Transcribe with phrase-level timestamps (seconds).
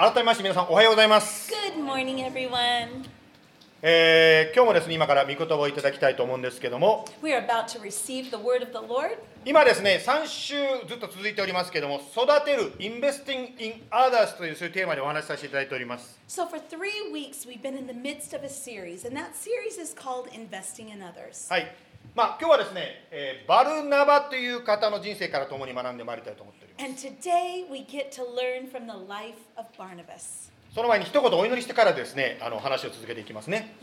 [0.00, 1.52] はい、改めまして皆さんおはようございます。
[1.52, 3.04] Good morning, everyone.
[3.82, 9.18] えー今日もですね、今から御言葉をいただきたいと思うんですけども、We are about to receive the word of the Lord.
[9.44, 10.54] 今ですね、3週
[10.88, 16.18] ずっと続いておりますけども、育てる、Investing in Others というそういうテーマでお話しさせていただいております。
[16.26, 19.94] So, for three weeks, we've been in the midst of a series, and that series is
[19.94, 21.52] called Investing in Others.
[21.52, 21.76] はい。
[22.14, 23.06] まあ、今日はですね、
[23.46, 26.98] バルナバという方の人生から共に学んでまいりたいと思っておりま
[30.18, 30.52] す。
[30.74, 33.76] その前に一言お祈りしてからですね、あの話を続けていきますね。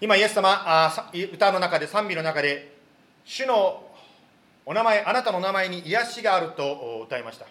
[0.00, 2.76] 今、イエス様あ、歌の中で、賛美の中で、
[3.24, 3.84] 主の
[4.66, 7.46] お名前、あなたの名前に癒しがあると歌いました。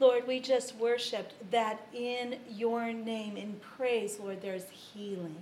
[0.00, 5.36] Lord, we just worshiped that in your name, in praise, Lord, there's healing.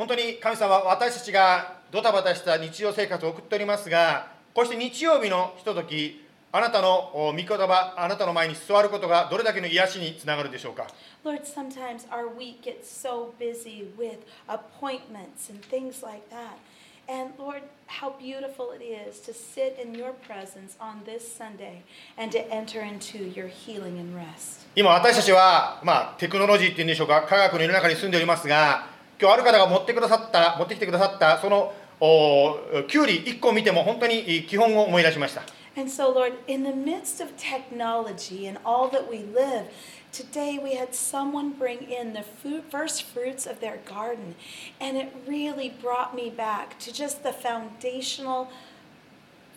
[0.00, 10.86] 本当に神様は私たちがドタバタした日常生活を送っておりますがこうして日曜日のひとときあなたのお御言葉あなたの前に座ることがどれだけの癒しにつながるでしょうか
[11.22, 16.56] Lord, sometimes our week gets so busy with appointments and things like that.
[17.06, 21.82] And Lord, how beautiful it is to sit in your presence on this Sunday
[22.16, 24.66] and to enter into your healing and rest.
[24.74, 28.89] 今私たちは、まあ、テクノロジーっていうんでしょうか科学の世の中に住んでおりますが
[29.20, 32.56] 今日ある方が持ってくださった持ってきてくださったそのお
[32.88, 35.42] キュウリ1個を見ても本当に基本を思い出しました
[35.76, 39.68] And so, Lord, in the midst of technology and all that we live,
[40.10, 44.34] today we had someone bring in the food, first fruits of their garden.
[44.80, 48.50] And it really brought me back to just the foundational,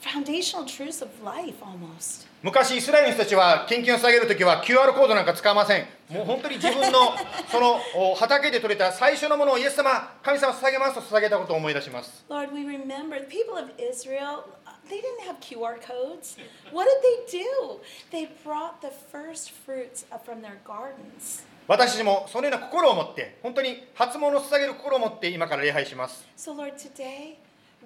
[0.02, 2.28] foundational truths of life almost.
[2.44, 7.16] 昔イスラエルの人たちは献金を捧げるときは QR コードなんか使いませんもう本当に自分の
[7.50, 14.44] そのお畑で採れた最初のものをイエス様神様捧げますと捧げたことを思い出します Lord, we remember the people of Israel,
[14.90, 16.36] they didn't have QR codes.
[16.74, 17.80] What did they do?
[18.12, 21.46] They brought the first fruits from their gardens.
[21.66, 27.36] 私たちもそのような心を持って本当に初物を捧げる心を持って今から礼拝します So, Lord, today,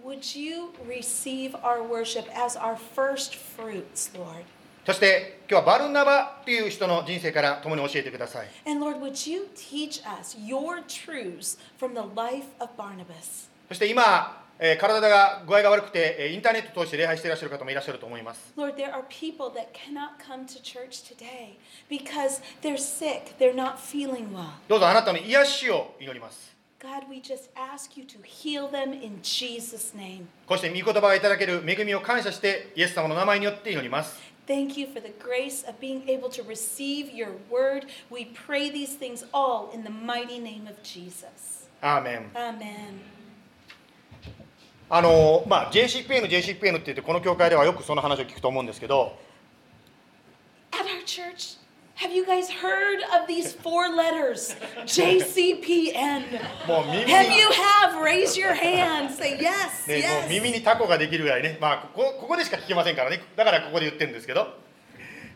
[0.08, 4.46] would you receive our worship as our first fruits, Lord?
[4.86, 13.50] そして今日はバルナバという人の人生から共に教えてください And Lord, would you teach us your truths from the life of Barnabas?
[13.68, 21.58] そして今、えー体が具合が悪くてえーインターネットを通して礼拝していらっしゃる方もいらっしゃると思います Lord, there are people that cannot come to church today
[21.90, 24.52] because they're sick, they're not feeling well.
[24.70, 30.28] どうぞあなたの癒しを祈ります God, we just ask you to heal them in Jesus' name.
[30.46, 37.88] こうして御言葉がいただける恵みを感謝してイエス様の名前によって祈ります Thank you for the grace of being able to receive your word.
[38.12, 41.68] We pray these things all in the mighty name of Jesus.
[41.82, 43.00] アーメン Amen.
[44.90, 49.18] あのまあ JCPN JCPN って言ってこの教会ではよくその話を聞くと思うんですけど
[50.72, 51.57] At our church,
[51.97, 54.57] have you guys heard of these four letters?
[54.85, 56.23] JCPN.
[56.67, 58.03] もう耳に Have you have?
[58.03, 59.11] Raise your hand.
[59.11, 59.87] Say yes.
[59.89, 60.53] ね、もう耳 Yes.
[60.59, 64.55] にタコができるぐらいね、まあ、ここここでしか聞けませんからねだからここで言ってるんですけど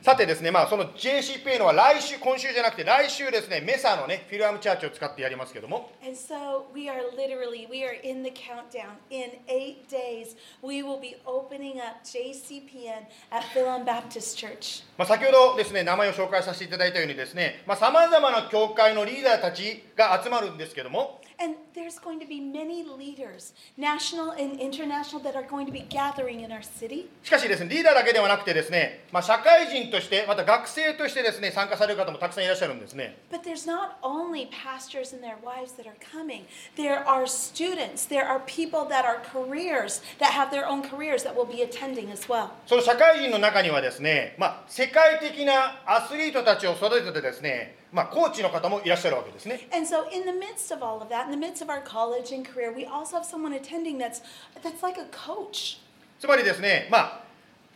[0.02, 8.98] さてですね、まあ、その JCPN は来週今週じゃなくて来週ですねメサのねフィルアムチャーチを使ってやりますけども And so we are literally, we are in the countdown.
[9.12, 14.84] In eight days, we will be opening up JCPN at Philan Baptist Church.
[14.98, 25.73] まあ、先ほどですね名前を紹介させていただいたようにですねさまざ、まな教会のリーダーたちが集まるんですけども And there's going to be many leaders, national and international, that are going to
[25.73, 27.09] be gathering in our city.
[27.23, 36.45] しかしですねリーダーだけではなくてですね、まあ、社会人としてまた学生としてですね参加される方もたくさんいらっしゃるんですね But there's not only pastors and their wives that are coming.
[36.77, 41.35] There are students, there are people that are careers, that have their own careers that
[41.35, 42.51] will be attending as well.
[42.67, 51.70] その社会人の中にはですね、まあ、世界的なアスリートたちを育ててですね、 まあ、コーチの方もいらっしゃるわけですね And so in the midst of all of that, in the midst of
[51.70, 54.22] our college and career, we also have someone attending that's
[54.64, 55.80] that's like a coach.
[56.20, 57.24] つまりですねまあ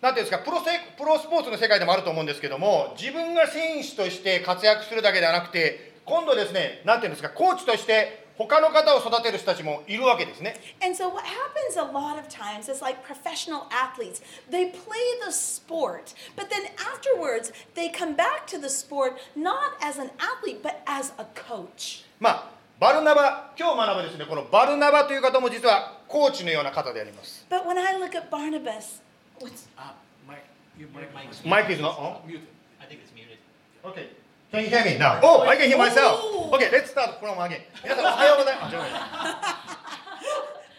[0.01, 14.99] なんていうんですかプロセプロスポーツの世界でもあると思うんですけども自分が選手として活躍するだけではなくて今度ですねなんていうんですかコーチとして他の方を育てる人たちもいるわけですね And so what happens a lot of times is like professional athletes, they play
[15.25, 20.61] the sport, but then afterwards they come back to the sport not as an athlete
[20.61, 22.03] but as a coach.
[22.19, 22.49] まあ
[22.79, 29.01] バルナバ今日学ぶですねこのバルナバという方も実はコーチのような方であります But when I look at Barnabas,
[29.39, 29.93] what's Uh,
[30.27, 30.43] Mike,
[30.77, 31.07] your mic,
[31.45, 32.47] Mike is not on muted.
[32.81, 33.37] I think it's muted.
[33.85, 34.09] Okay
[34.55, 35.19] Can you hear me now?
[35.21, 36.17] Oh, I can hear myself.
[36.23, 36.55] Oh.
[36.55, 37.59] Okay, let's start from again.
[37.83, 38.75] 皆さんおはようございます。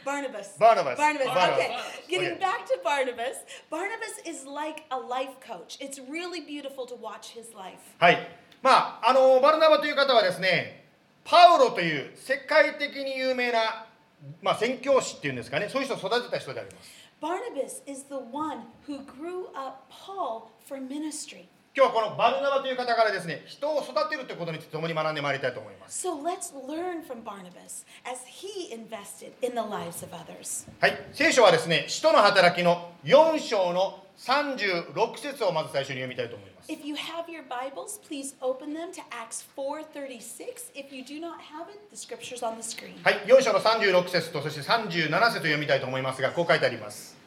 [0.03, 0.57] Barnabas.
[0.59, 0.97] Barnabas.
[0.97, 1.29] Barnabas.
[1.29, 1.77] Okay.
[2.09, 2.41] Getting Okay.
[2.41, 3.37] back to Barnabas.
[3.69, 5.77] Barnabas is like a life coach.
[5.79, 7.77] It's really beautiful to watch his life.
[7.99, 8.19] はい
[8.63, 10.87] まああのバルナバという方はですね
[11.25, 13.85] パウロという世界的に有名な、
[14.41, 16.91] まあ、宣教師っていうんですかねそういう人を育てた人であります
[17.21, 21.49] Barnabas is the one who grew up Paul for ministry.
[21.77, 30.67] 今日はこのバルナバという方からですね人を育てるということについて共に学んでまいりたいと思います So let's learn from Barnabas as he invested in the lives of others.
[30.81, 40.73] はい聖書はですね使徒の働きの4章の36節をまず最初に読みたいと思います If you have your Bibles, please open them to Acts 4:36.
[40.75, 42.95] If you do not have it, the scripture's on the screen.
[43.05, 47.19] はい、4章の36節とそして37節を読みたいと思いますがこう書いてあります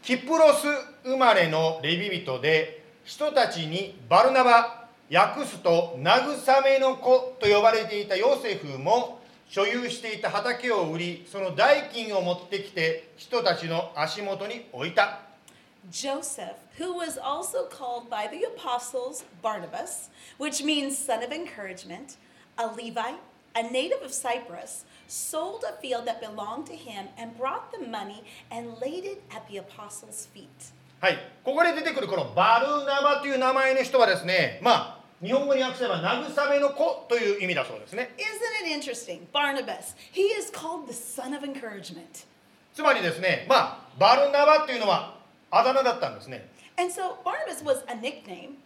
[0.00, 0.66] キプロス
[1.04, 15.20] 生まれのレビ人で人たちにバルナバ訳すと慰めの子と呼ばれていたヨセフも所有していた畑を売りその代金を持ってきて人たちの足元に置いた
[15.88, 22.16] Joseph, who was also called by the apostles Barnabas, which means son of encouragement,
[22.58, 23.20] a Levite,
[23.54, 28.24] a native of Cyprus, sold a field that belonged to him and brought the money
[28.50, 30.72] and laid it at the apostles' feet.
[31.00, 39.26] はい、ここで出てくるこのバルナバという名前の人はですねまあ日本語に訳せば慰めの子という意味だそうですね Isn't it interesting?
[39.32, 42.26] Barnabas, he is called the son of encouragement.
[42.74, 45.16] つまりですね、まあ、バルナバっていうのは
[45.50, 46.48] あだ名だったんですね。
[46.78, 48.56] And so Barnabas was a nickname.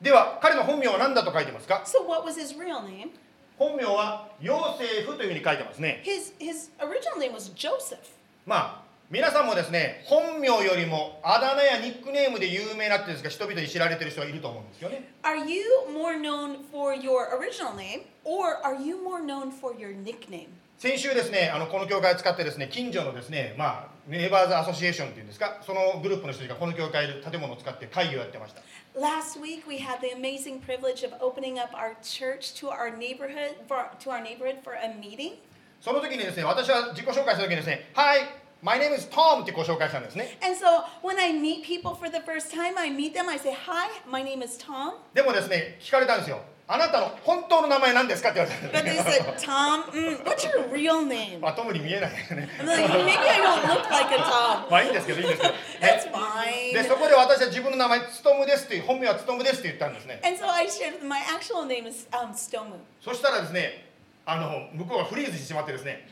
[0.00, 3.10] では、彼の本名は何だと書いてますか So what was his real name?
[3.58, 6.02] 本名はヨセフというふうに書いてますね。
[6.04, 7.98] His his original name was Joseph.
[8.46, 15.02] まあ、皆さんもですね、本名よりもあだ名やニックネームで有名なってですか、人々に知られてる人はいると思うんですよね。
[15.24, 20.46] Are you more known for your original name or are you more known for your nickname?
[20.78, 28.62] 先週ですね、あのこの教会を使ってですね、近所のですね、まあ、ネイバーズアソシエーションっていうんですか、そのグループの人たちがこの教会で建物を使って会議をやってました。
[28.96, 33.90] Last week we had the amazing privilege of opening up our church to our neighborhood for,
[33.98, 35.32] to our neighborhood for a meeting.
[35.80, 38.20] その時にですね、私は自己紹介した時にですね、Hi,
[38.62, 40.38] my name is Tom ってご紹介したんですね。
[40.42, 43.88] And so when I meet people for the first time, I meet them, I say, Hi,
[44.06, 44.94] my name is Tom.
[45.14, 46.40] でもですね、聞かれたんですよ。
[46.72, 51.40] あなたの本当の名前何ですかって言われたん But で they す said, Tom, mm, what's your real name?
[51.40, 52.48] まあ、トムに見えないですね。
[52.60, 54.70] I'm like, maybe I don't look like a Tom.
[54.70, 55.54] まあいいんですけど、いいんですけど。
[55.80, 56.88] That's ねで、fine.
[56.88, 60.20] そこで私は自分の名前、つとむですっていう、本名はつとむですって言ったんですね。
[60.22, 62.76] And so I shared my actual name is um, Stomu.
[63.00, 63.86] そしたらですね、
[64.24, 66.06] あの、向こうがフリーズしてしまってですね、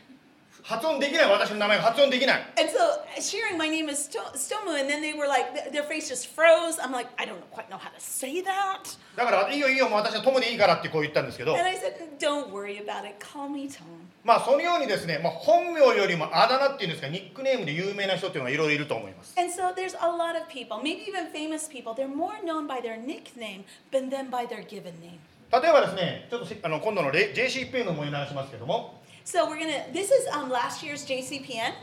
[0.63, 2.41] 発音できない、私の名前が発音できない。
[2.59, 2.77] And so
[3.19, 6.29] sharing my name is Sto- Stomu, and then they were like, th- their face just
[6.35, 6.79] froze.
[6.79, 8.97] I'm like, I don't quite know how to say that.
[9.15, 13.15] だから、いいよいいよ、もう私はトムでいいからってこう言ったんですけど And、I said, don't worry about it.
[13.19, 13.83] Call me Tom.
[14.23, 19.33] まあそのようにですね、まあ、本名よりもあだ名っていうんですか、ニックネームで有名な人っていうのがいろいろいると思います。
[19.39, 22.97] And so there's a lot of people, maybe even famous people, they're more known by their
[22.97, 25.19] nickname than by their given name.
[25.51, 28.98] 例えばですね、ちょっとせあの今度のレ JCPN の思い流しますけども、
[29.29, 29.83] So we're gonna.
[29.93, 31.73] This is um, last year's JCPN,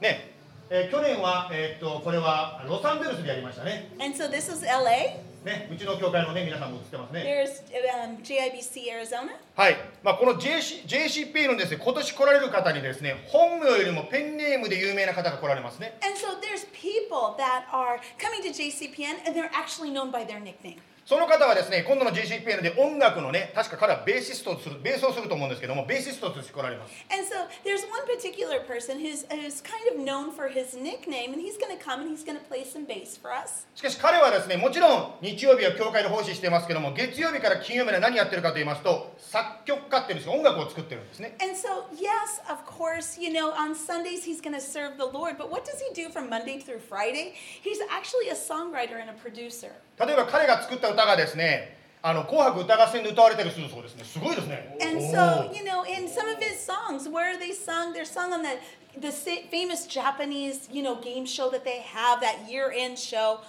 [0.00, 0.34] ね、
[0.68, 3.92] えー去年は、えーっとこれはロサンゼルスでやりましたね。
[4.00, 5.22] and so this is LA.
[5.44, 7.22] ね、うちの教会のね、皆さんも映ってますね。
[7.22, 7.62] There's
[8.02, 9.36] um, JIBC Arizona.
[9.54, 15.96] はい、まあ、この JC JCP のですね、今年来られる方にですね、本名よりもペンネームで有名な方が来られますね。
[16.02, 20.80] And so there's people that are coming to JCPN and they're actually known by their nickname.
[21.06, 27.06] その方はですね、今度の JCPN で音楽のね、確か彼はベーシストをする、ベースをすると思うんですけども、ベーシストとして来られます。
[27.14, 31.56] And so there's one particular person who's, who's kind of known for his nickname, and he's
[31.56, 33.68] going to come and he's going to play some bass for us.
[33.76, 41.36] しかし彼はですね、もちろん日曜日は教会で奉仕してますけども、月曜日から金曜日で何やってるかと言いますと、作曲家っていうんですよ、音楽を作ってるんですね。
[41.40, 45.52] And so, yes, of course, you know, on Sundays he's going to serve the Lord, but
[45.52, 47.34] what does he do from Monday through Friday?
[47.62, 49.70] He's actually a songwriter and a producer.
[49.98, 54.04] 例えば彼が作った歌がですね、あの紅白歌合戦で歌われたりするそうですね。
[54.04, 54.76] すごいですね。
[54.80, 57.92] And so, you know, in some of his songs, where they sung?
[57.92, 58.58] They're sung on the
[59.00, 59.10] the
[59.50, 63.40] famous Japanese, you know, game show that they have, that year-end show.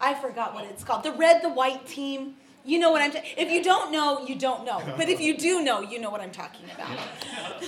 [0.00, 1.02] I forgot what it's called.
[1.02, 2.36] The red, the white team.
[2.64, 3.28] You know what I'm talking.
[3.36, 4.80] If you don't know, you don't know.
[4.96, 6.88] But if you do know, you know what I'm talking about.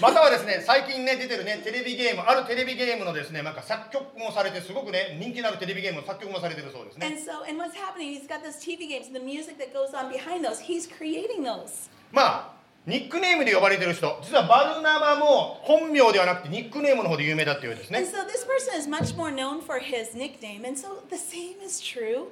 [0.01, 7.23] またはですね、最近ね出てるねテレビゲーム、あるテレビゲームのですね、なんか作曲もされてすごくね人気のあるテレビゲームの作曲もされてるそうです And ね。
[7.23, 8.11] so, and what's happening?
[8.11, 10.61] He's got those TV games and the music that goes on behind those.
[10.61, 11.91] He's creating those.
[12.11, 12.56] まあ
[12.87, 17.99] ニックネームで呼ばれている人、実はバルナバも本名ではなくてニックネームの方で有名だというんですね。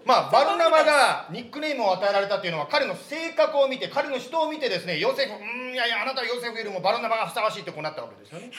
[0.06, 8.52] まあ、バルナバがニックネームを与えられたというのは彼の性格を見て、彼の人を見てですね、ヨセフ、んいやいや、あなたはヨセフよりもバルナバがふさわしいとこうなったわけですよね。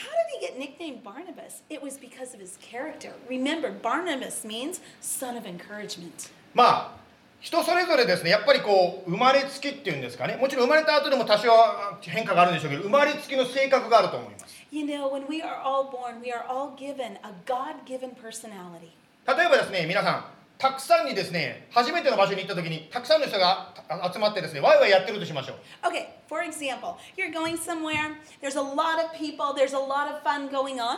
[6.52, 7.05] まあ、
[7.40, 11.50] 人それぞれですねやっぱりこう生まれつきっていうんですかねもちろん生まれた後でも多少
[12.00, 18.90] 変化があるんでしょうけど生まれつきの性格があると思います You know, when we are all born, we are all given a God given personality.
[19.26, 20.24] 例えばですね皆さん
[20.58, 30.22] たくさんにですね初めての場所に行った時にたくさんの人があ集まってですねワイワイやってるとしましょう Okay, for example, you're going somewhere, there's a lot of people, there's a lot of
[30.22, 30.96] fun going on.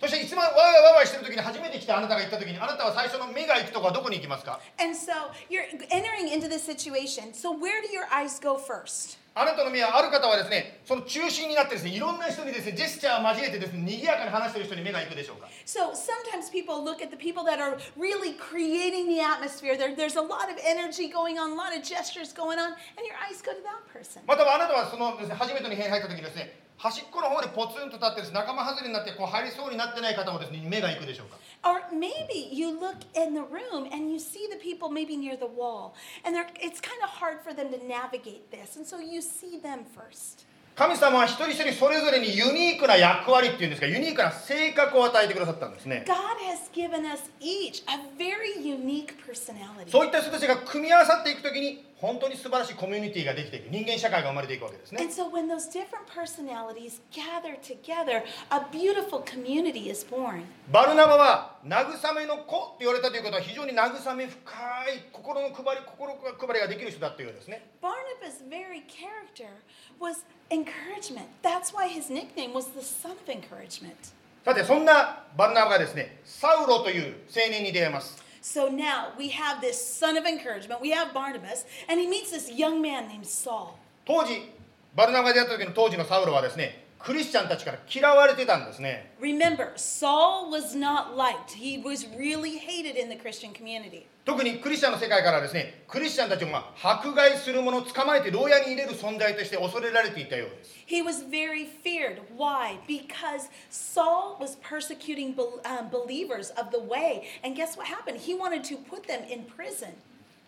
[0.00, 5.12] そしていつもワイワイワイワイしてる時に初めて来たあなたが行った時にあなたは最初の目が行くとこはどこに行きますか And so
[5.50, 7.34] you're entering into this situation.
[7.34, 9.18] So, where do your eyes go first?
[9.34, 19.78] あなたの目はある方はですねその中心になってですねいろんな人にですねジェスチャーを交えてですね賑やかに話してる人に目が行くでしょうか So sometimes people look at the people that are really creating the atmosphere.
[19.78, 23.06] There, there's a lot of energy going on, a lot of gestures going on, and
[23.06, 24.22] your eyes go to that person.
[24.26, 35.36] またはあなたはそのですね初めての部屋に入った時にですね端っこの方でポツンと立ってですね仲間外れになってこう入りそうになってない方もですね目が行くでしょうか Or maybe you look in the room and you see the people maybe near
[35.36, 35.92] the wall,
[36.24, 39.84] and it's kind of hard for them to navigate this, and so you see them
[39.94, 40.46] first.
[40.74, 46.14] 神様は一人一人それぞれにユニークな役割っていうんですかユニークな性格を与えてくださったんですね God
[46.48, 49.90] has given us each a very unique personality.
[49.90, 60.44] そういった人たちが組み合わさっていくときに本当に素晴らしいコミュニティができていく人間社会が生まれていくわけですね And so when those different personalities gather together, a beautiful community is born.
[60.72, 64.50] バルナバは慰めの子って言われたということは非常に慰め深
[64.96, 66.16] い心の配り心
[66.46, 69.50] 配りができる人だっていうですね Barnabas' very character
[70.00, 71.28] was encouragement.
[71.42, 74.14] That's why his nickname was the son of encouragement.
[74.44, 80.79] さてそんなバルナバがですねサウロという青年に出会います So now we have this son of encouragement.
[80.81, 83.77] We have Barnabas, and he meets this young man named Saul.
[84.05, 84.51] 当時
[84.95, 91.52] バルナバが出会った時の当時のサウロはですね クリスチャンたちから嫌われてたんですね Remember, Saul was not liked.
[91.56, 94.06] He was really hated in the Christian community.
[94.26, 102.20] 特にクリスチャンの世界からはですねクリスチャンたちをまあ迫害する者捕まえて牢屋に入れる存在として恐れられていたようです He was very feared.
[102.36, 102.78] Why?
[102.86, 107.22] Because Saul was persecuting bel- um, believers of the way.
[107.44, 108.18] And guess what happened?
[108.20, 109.94] He wanted to put them in prison.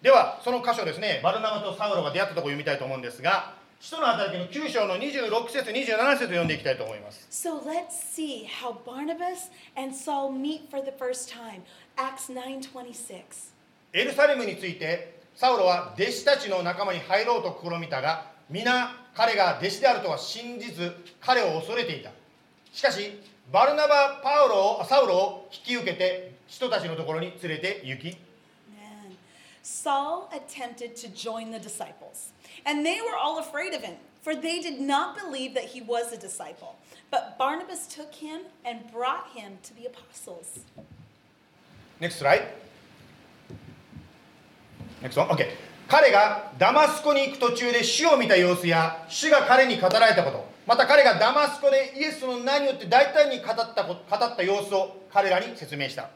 [0.03, 11.63] ではその箇所ですねバルナバとサウロが出会ったところを読みたいと思うんですが使徒の働きの9章の26節27節を読んでいきたいと思います So let's see how Barnabas and Saul meet for the first time.
[11.97, 13.25] Acts 9:26.
[13.93, 22.13] エルサレムについてサウロは弟子たちの仲間に入ろうと試みたが皆彼が弟子であるとは信じず彼を恐れていた
[22.73, 23.21] しかし
[23.51, 28.17] バルナバパウロをサウロを引き受けて人たちのところに連れて行き.
[29.65, 32.33] Saul attempted to join the disciples,
[32.66, 36.12] and they were all afraid of him, for they did not believe that he was
[36.12, 36.76] a disciple.
[37.10, 40.60] But Barnabas took him and brought him to the apostles.
[42.00, 42.48] Next slide.
[45.02, 45.30] Next one.
[45.30, 45.48] OK。
[45.88, 56.10] 彼がダマスコに行く途中で主を見た様子や主が彼に語られたことまた彼がダマスコでイエスの名によって大胆に語ったこ語った様子を彼らに説明した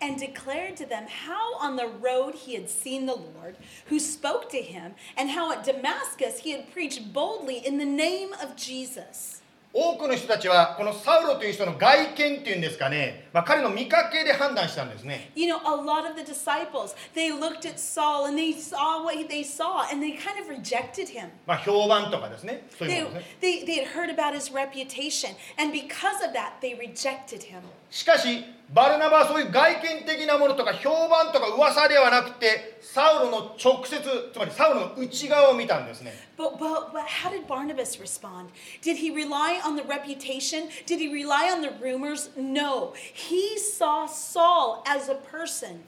[0.00, 3.56] and declared to them how on the road he had seen the Lord,
[3.86, 8.32] who spoke to him, and how at Damascus he had preached boldly in the name
[8.34, 9.40] of Jesus.
[9.76, 19.02] 多くの人たちはこのサウロという人の外見っていうんですかね、まあ、彼の見かけで判断したんですね You know, a lot of the disciples, they looked at Saul and they saw
[19.02, 21.30] what they saw and they kind of rejected him.
[21.44, 26.78] まあ評判とかですねそういう They, ものですね they, they had heard about his reputation, and because of that, they
[26.78, 27.62] rejected him.
[27.90, 33.99] しかし バルナバはそういう外見的なものとか評判とか噂ではなくてサウロの直接
[34.31, 38.49] つまりサウロの内側を見たんですね But, but, but how did Barnabas respond?
[38.81, 40.69] Did he rely on the reputation?
[40.85, 42.29] Did he rely on the rumors?
[42.37, 42.93] No.
[42.95, 45.81] He saw Saul as a person.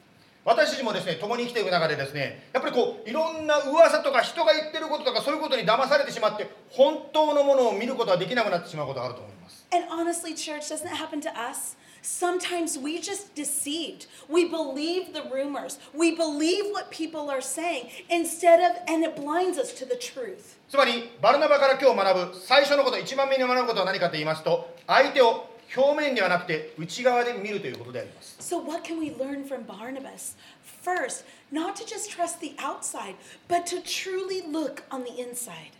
[0.44, 11.78] 私たちもですね共に生きていく中でですねやっぱりこういろんな噂とか人が言ってることとかそういうことに騙されてしまって本当のものを見ることはできなくなってしまうことがあると思います And honestly, church, doesn't it happen to us?
[12.03, 14.07] Sometimes we just deceived.
[14.29, 15.81] We believe the rumors.
[15.93, 20.57] We believe what people are saying instead of, and it blinds us to the truth.
[20.69, 30.37] つまりバルナバから今日学ぶ最初のこと一番目に学ぶことは何かと言いますと相手を表面ではなくて内側で見るということであります So, what can we learn from Barnabas?
[30.83, 33.17] First, not to just trust the outside,
[33.49, 35.73] but to truly look on the inside.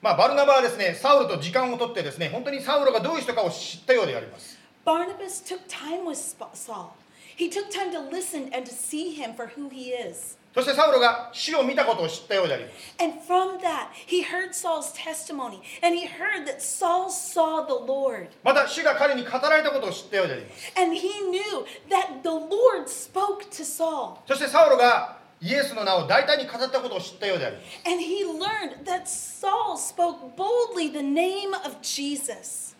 [0.00, 4.53] まあ、バルナバはですねサウルと時間を取ってですね本当にサウルがどういう人かを知ったようであります
[4.84, 6.96] Barnabas took time with Sp- Saul.
[7.36, 10.36] He took time to listen and to see him for who he is.
[10.52, 17.72] そしてサウルが主を見たことを知ったようであります And from that, he heard Saul's testimony and he heard that Saul saw the
[17.74, 18.30] Lord.
[18.42, 24.16] また主が彼に語られたことを知ったようであります And he knew that the Lord spoke to Saul.
[24.26, 32.74] そしてサウルがイエスの名を大胆に語ったことを知ったようであります And he learned that Saul spoke boldly the name of Jesus.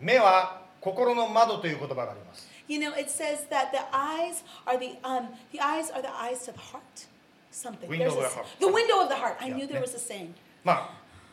[0.00, 6.03] 目は 心の窓という言葉があります You know, it says that the eyes are the um the eyes are
[6.03, 7.07] the eyes to the heart.
[7.51, 7.89] Something.
[7.89, 8.45] Window of the heart.
[8.59, 9.37] The window of the heart.
[9.41, 10.33] I knew there was a saying.
[10.63, 10.89] まあ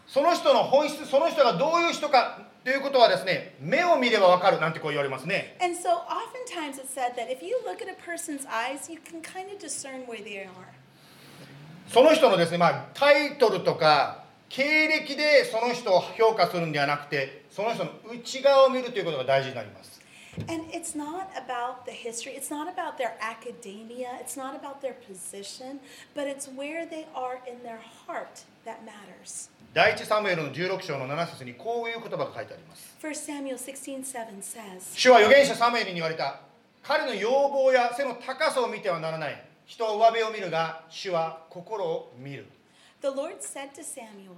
[0.07, 8.99] その人の本質その人がどういう人かということはですね目を見ればわかるなんてこう言われますね And so oftentimes it's said that if you look at a person's eyes, you
[8.99, 10.49] can kind of discern where they are.
[11.89, 19.97] その人のですね、まあ、タイトルとか経歴でその人を評価するんではなくてその人の内側を見るということが大事になります
[20.51, 24.93] And it's not about the history, it's not about their academia, it's not about their
[24.93, 25.81] position,
[26.15, 29.49] but it's where they are in their heart that matters.
[29.73, 36.41] 第一サムエルの16章の7節にこういう言葉が書いてあります1 Samuel 16 7 says, 主は預言者サムエルに言われた
[36.83, 42.47] 彼の要望や背の高さを見てはならない人は上辺を見るが主は心を見る
[43.01, 44.33] The Lord said to Samuel,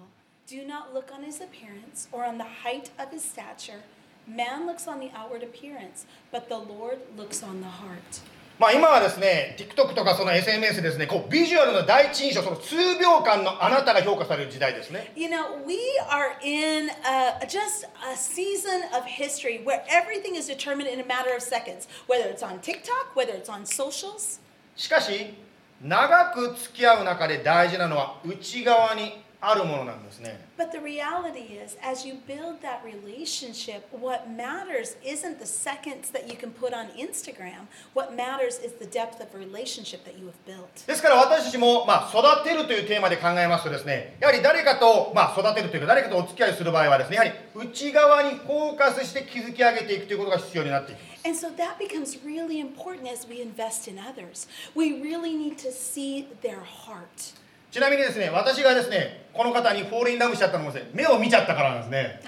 [0.48, 3.82] Do not look on his appearance or on the height of his stature.
[4.28, 8.22] Man looks on the outward appearance, but the Lord looks on the heart.
[8.60, 19.06] まあ今はですね TikTok とかその SNS ですねこうビジュアルの第一印象その数秒間のあなたが評価される時代ですね You know, we are in a, just a season of
[19.06, 23.34] history where everything is determined in a matter of seconds, whether it's on TikTok, whether
[23.34, 24.40] it's on socials.
[24.76, 25.34] しかし
[25.82, 36.11] 長く付き合う中で大事なのは内側に あるものなんですね But the reality is, as you build that relationship, what matters isn't the seconds
[36.11, 37.69] that you can put on Instagram.
[37.95, 40.87] What matters is the depth of relationship that you have built.
[40.87, 54.47] ですから私たちも、まあ、育てるというテーマで考えますとですねやはり誰かと、まあ、育てるというか誰かとお付き合いする場合はですねやはり内側にフォーカスして築き上げていくということが必要になっていきます And so that becomes really important as we invest in others.
[54.75, 57.35] We really need to see their heart.
[57.71, 62.21] ちなみにですね私がですねこの方に fall in love しちゃったのもですね目を見ちゃったからなんですね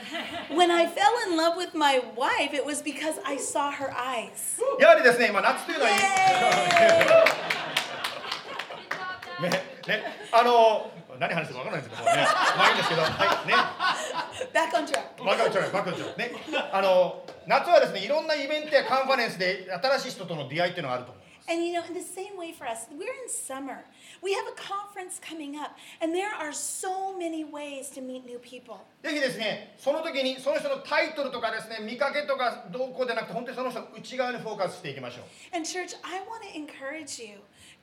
[0.50, 4.60] When I fell in love with my wife, it was because I saw her eyes.
[4.80, 5.96] やはりですね、まあ、夏というのは Yay!
[9.48, 12.26] ねねあの何話してるか分からないんですけどね
[12.56, 13.08] まあいいんですけどは
[13.44, 13.54] いね
[14.52, 15.24] Back on track.
[15.24, 16.32] バカウチョイバカウチョイね
[16.72, 23.82] あの夏はですねいろんなイベントやカンファレンスで新しい人との出会いっていうのがあると思う And you know, in the same way for us, we're in summer.
[24.21, 28.39] We have a conference coming up, and there are so many ways to meet new
[28.39, 28.77] people.
[29.03, 37.39] ぜひですねその時にその人のタイトルとかですね見かけとかどうこうでなくて本当にその人の内側にフォーカスしていきましょう And, church, I want to encourage you.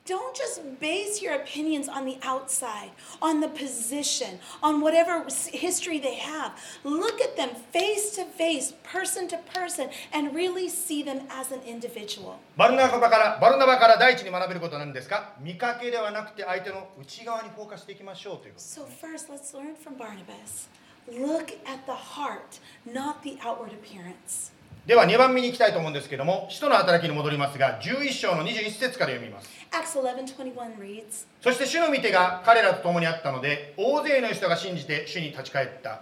[0.07, 5.97] Don't just base your opinions on the outside, on the position, on whatever s- history
[5.97, 6.51] they have.
[6.83, 11.61] Look at them face to face, person to person, and really see them as an
[11.65, 12.35] individual.
[12.57, 20.67] バルナバからバルナバから第一に学べることは何ですか見かけではなくて相手の内側にフォーカスしていきましょうということ So, first, let's learn from Barnabas.
[21.07, 24.51] Look at the heart, not the outward appearance.
[24.88, 29.50] では2番目に行きたいと思うんですけども使徒の働きに戻りますが11章の21節から読みます。
[29.70, 36.00] Acts 11:21 reads, そして主の御手が彼らと共にあったので大勢の人が信じて主に立ち返った。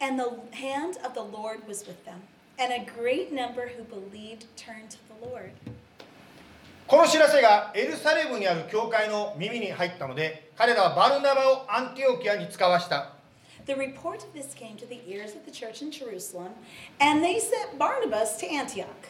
[0.00, 2.20] And the hand of the Lord was with them,
[2.62, 5.50] and a great number who believed turned to the Lord.
[6.86, 13.14] この知らせがエルサレムにある教会の耳に入ったので彼らはバルナバをアンティオキアに使わした
[13.66, 16.52] The report of this came to the ears of the church in Jerusalem,
[17.00, 19.08] and they sent Barnabas to Antioch.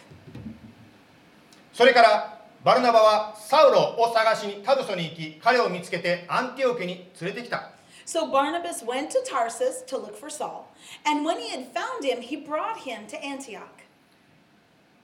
[1.73, 7.71] それからバルナバはサウロを探しにタルソに行き彼を見つけてアンティオキアに連れてきた
[8.05, 10.67] So Barnabas went to Tarsus to look for Saul,
[11.07, 13.87] and when he had found him, he brought him to Antioch.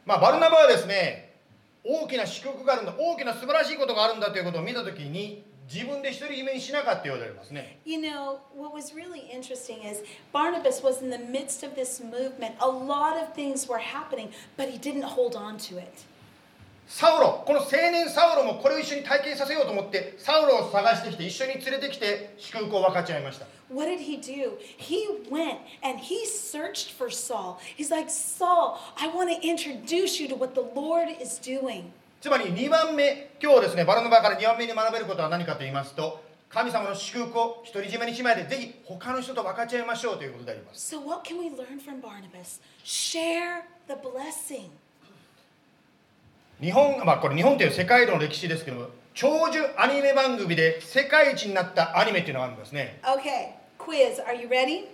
[0.04, 1.36] まあバルナバはですね
[1.84, 10.02] 大きな祝福があるんだ大きな素晴らしいことがあるんだということを見た時に自分で一人夢にしなかったようでありますね You know, what was really interesting is
[10.32, 12.54] Barnabas was in the midst of this movement.
[12.60, 16.04] A lot of things were happening, but he didn't hold on to it.
[16.88, 24.52] サウロこの青年サウロもこれを一緒に体験させようと思ってサウロを探してきて一緒に連れてきて祝福を分かち合いました What did he do?
[24.78, 27.58] He went and he searched for Saul.
[27.76, 31.90] He's like, Saul, I want to introduce you to what the Lord is doing.
[32.20, 42.60] つまり2番目今日ですねバルナバから2番目に学べることは何かと言いますと神様の祝福を独り占めにしないでぜひ他の人と分かち合いましょうということであります So, what can we learn from Barnabas?
[42.84, 44.70] Share the blessing.
[46.60, 54.22] 日本まあこれ日本という世界の歴史ですけども長寿アニメ番組で世界一になったアニメっていうのがあるんですね Okay, quiz.
[54.24, 54.86] Are you ready?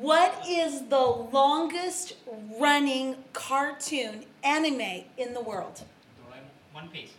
[0.00, 0.96] What is the
[1.32, 2.14] longest
[2.58, 5.84] running cartoon anime in the world?
[6.74, 7.12] One piece.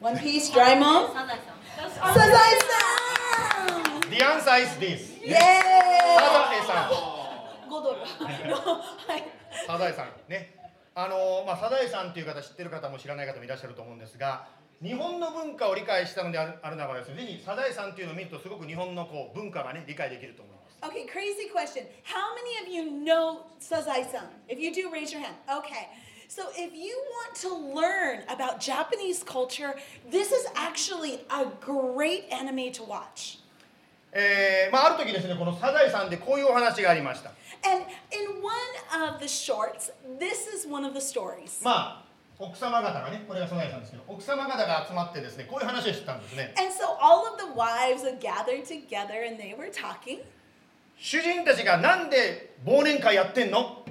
[0.00, 1.12] One Piece, Doraemon?
[1.12, 4.10] サ ザエさん Sazae-san!
[4.10, 5.34] The answer is this Yay!
[5.34, 5.40] サ
[6.20, 6.90] ザエさん
[7.68, 8.00] 5ドル。
[8.00, 8.04] は
[9.16, 9.24] い。
[9.66, 10.54] サザエさんね
[10.94, 14.46] あのまあサザエさんっていう方知ってる方も知らない方もいらっしゃると思うんですが
[14.82, 21.84] 日本の文化を理解したのであるあるならばですねぜひサザエさんっていうのを見るとすごく日本のこう文化がね理解できると思います Okay, crazy question.
[22.04, 24.28] How many of you know Sazae-san?
[24.46, 25.34] If you do, raise your hand.
[25.48, 25.88] Okay.
[26.27, 29.75] So if you want to learn about Japanese culture,
[30.09, 33.39] this is actually a great anime to watch.
[34.11, 37.31] えーまあ、ある時ですねこのサザエさんでこういうお話がありました
[37.65, 38.53] And in one
[39.11, 41.63] of the shorts, this is one of the stories.
[41.63, 42.03] まあ
[42.39, 50.19] 奥様方がねこれがサザエさんですけど奥様方が集まってですねこういう話をしてたんですね And so all of the wives had gathered together and they were talking.
[50.97, 53.83] 主人たちがなんで忘年会やってんの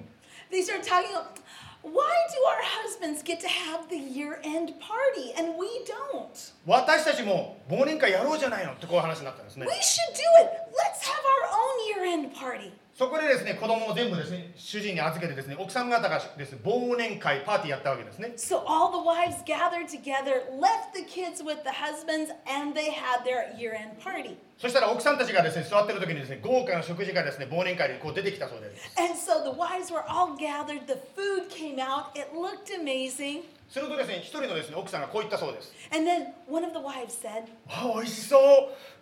[0.51, 1.41] They started talking about
[1.87, 6.53] why do our husbands get to have the year end party and we don't?
[6.67, 10.51] 私たちも忘年会やろうじゃないのってこういう話になったんですね We should do it.
[10.79, 12.73] Let's have our own year end party.
[12.98, 22.90] そこでですね子供を全部ですね主人に預けてですね奥さん方がですね忘年会パーティーやったわけですね So all the wives gathered together, left the kids with the husbands, and they
[22.90, 24.38] had their year end party.
[24.58, 33.44] そしたら奥さんたちがですね座ってる時にですね豪華な食事がですね忘年会でこう出てきたそうです And so the wives were all gathered, the food came out, it looked amazing.
[33.70, 38.40] するとですね一人のですね奥さんがこう言ったそうです And then one of the wives said, あ美味しそう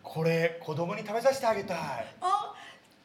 [0.04, 1.78] これ子供に食べさせてあげたい
[2.20, 2.28] Oh,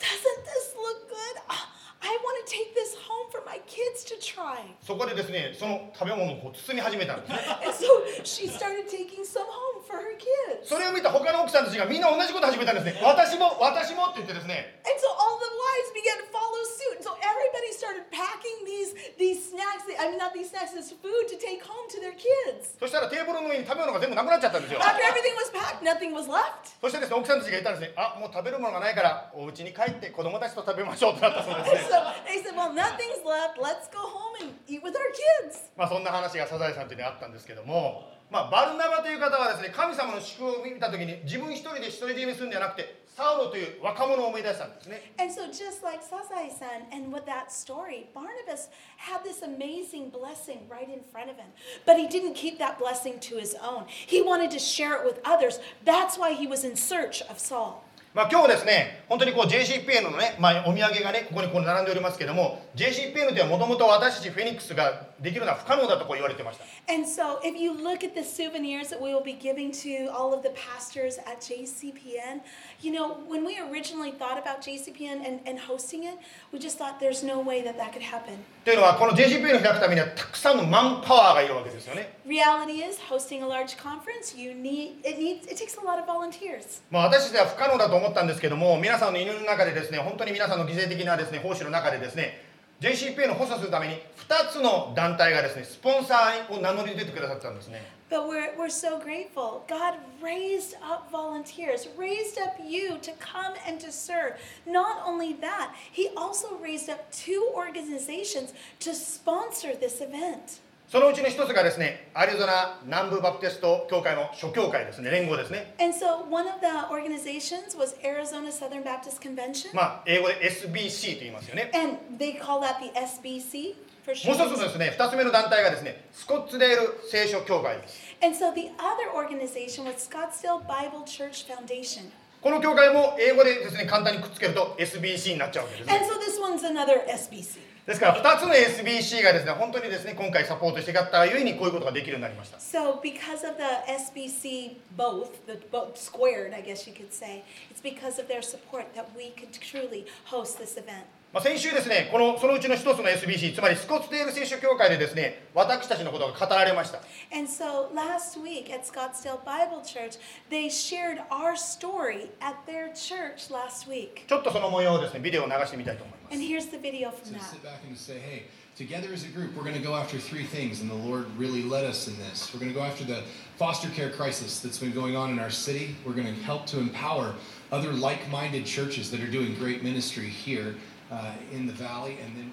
[0.01, 1.37] doesn't this look good?
[1.49, 1.69] Ah,
[2.03, 4.65] I want to take this home for my kids to try.
[4.81, 7.85] そこでですねその食べ物をこう包み始めたんですね And so
[8.25, 10.65] she started taking some home for her kids.
[10.65, 16.97] それを見た他の奥さんたちがみんな同じこと始めたんですね私も私もって言ってですね And so all the wives began to follow suit.
[16.97, 18.09] And so everybody started
[18.41, 19.85] packing these these snacks.
[20.01, 22.77] I mean, not these snacks, this food to take home to their kids.
[22.81, 26.73] そしたらテーブルの上に食べ物が全部なくなっちゃったんですよ After everything was packed, nothing was left.
[26.81, 33.61] そしてですね奥さんたちが言ったんですねあもう食べるものがないからお家に帰って子供たちと食べましょうとなったそうですね so they said, "Well, nothing's left.
[33.61, 35.13] Let's go home and eat with our
[35.45, 50.11] kids." まあそんな話がサザエさんというのにあったんですけどもまあバルナバという方はですね神様の祝福を見た時に自分一人で独り占めするんじゃなくてサウロという若者を思い出したんですね And so, just like Sasai-san, and with that story, Barnabas had this amazing
[50.11, 51.49] blessing right in front of him.
[51.85, 53.85] But he didn't keep that blessing to his own.
[53.89, 55.59] He wanted to share it with others.
[55.85, 57.83] That's why he was in search of Saul.
[58.13, 69.15] まあ今日ですね本当にこう JCPN のね、まあ、お土産がねここにこう並んでおりますけども JCPN ではもともと私たちフェニックスができるのは不可能だとこう言われてました And so, if you look at the souvenirs that we
[69.15, 72.41] will be giving to all of the pastors at JCPN,
[72.81, 76.19] you know, when we originally thought about JCPN and, and hosting it,
[76.53, 78.39] we just thought there's no way that that could happen.
[78.65, 85.77] というのはこの JCPN を開くためにはたくさんのマンパワーがいるわけですよね Reality is, hosting a large conference, you need it needs it takes
[85.79, 86.83] a lot of volunteers.
[86.91, 92.50] まあ私たちは不可能だと思ったんですけども皆さんの祈りの中でですね本当に皆さんの犠牲的なですね奉仕の中でですね
[92.82, 93.94] JCPN を補佐するために
[94.28, 99.64] 2つの団体がですねスポンサーを名乗り出てくださったんですね But we're, we're so grateful.
[99.68, 104.36] God raised up volunteers, raised up you to come and to serve.
[104.68, 110.60] Not only that, He also raised up two organizations to sponsor this event.
[110.91, 121.71] そのうちの一つがですねアリゾナ南部バプテスト教会の諸教会ですね連合ですね And so one of the organizations was Arizona Southern Baptist Convention, まあ英語で SBC と言いますよね
[121.73, 130.59] and they call that the SBC for もう.一つのですね2つ目の団体がですねスコッツデール聖書教会です And so the other organization was Scottsdale
[130.67, 132.11] Bible Church Foundation.
[132.43, 137.59] この教会も英語でですね簡単にくっつけると SBC になっちゃうわけですね And so this one's another SBC.
[137.87, 146.95] ですから2つの SBC がですね本当にですね今回サポートしてやったがゆえにこういうことができるようになりました So because of the SBC both, the both squared, I guess you
[146.95, 151.05] could say, it's because of their support that we could truly host this event.
[151.33, 157.01] まあ、先週ですねこのそのうちの一つの SBC つまりスコッツデール聖書教会でですね私たちのことが語られました
[157.33, 160.19] And so last week at Scottsdale Bible Church,
[160.51, 164.27] they shared our story at their church last week.
[164.27, 167.43] ちょっとその模様をですねビデオを流してみたいと思います And here's the video from to that.
[167.43, 168.47] sit back and say, hey,
[168.81, 171.63] Together as a group, we're going to go after three things, and the Lord really
[171.63, 172.51] led us in this.
[172.55, 173.25] We're going to go after the
[173.59, 175.97] foster care crisis that's been going on in our city.
[176.03, 177.35] We're going to help to empower
[177.73, 180.77] other like minded churches that are doing great ministry here
[181.11, 182.19] uh, in the valley.
[182.25, 182.53] And then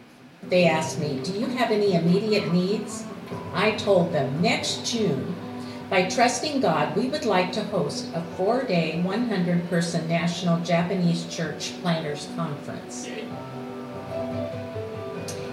[0.49, 3.03] They asked me, Do you have any immediate needs?
[3.53, 5.35] I told them next June,
[5.89, 11.25] by trusting God, we would like to host a four day, 100 person National Japanese
[11.33, 13.07] Church Planners Conference.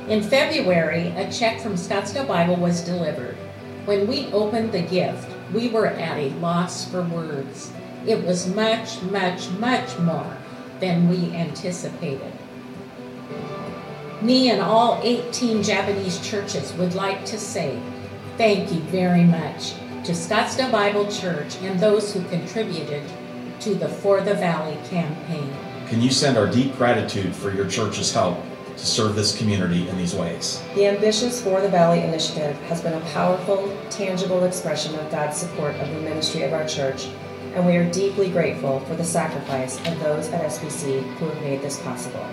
[0.09, 3.37] In February, a check from Scottsdale Bible was delivered.
[3.85, 7.71] When we opened the gift, we were at a loss for words.
[8.07, 10.37] It was much, much, much more
[10.81, 12.33] than we anticipated.
[14.25, 17.79] Me and all 18 Japanese churches would like to say
[18.39, 23.03] thank you very much to Scottsdale Bible Church and those who contributed
[23.61, 25.55] to the For the Valley campaign.
[25.89, 28.39] Can you send our deep gratitude for your church's help
[28.79, 30.63] to serve this community in these ways?
[30.75, 35.75] The Ambitious For the Valley initiative has been a powerful, tangible expression of God's support
[35.75, 37.09] of the ministry of our church,
[37.55, 41.61] and we are deeply grateful for the sacrifice of those at SBC who have made
[41.61, 42.27] this possible.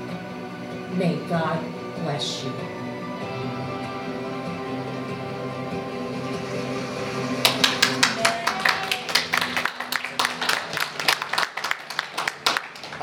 [0.95, 1.61] May God
[2.02, 2.52] bless you.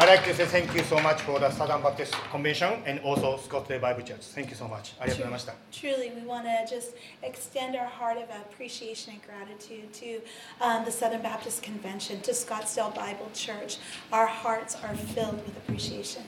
[0.03, 3.37] I'd like to say thank you so much for the Southern Baptist Convention and also
[3.37, 4.25] Scottsdale Bible Church.
[4.35, 4.93] Thank you so much.
[4.99, 5.53] ありがとうございました。
[5.71, 10.21] Truly, we want to just extend our heart of appreciation and gratitude to
[10.59, 13.77] um, the Southern Baptist Convention, to Scottsdale Bible Church.
[14.11, 16.23] Our hearts are filled with appreciation.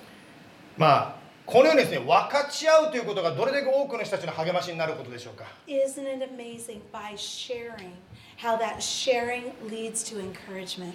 [0.77, 1.15] まあ
[1.46, 5.44] このようにですね分かち合うということがどれだけ多くの人たちの励ましになることでしょうか。
[5.66, 7.92] Isn't it amazing by sharing
[8.38, 10.94] how that sharing leads to encouragement?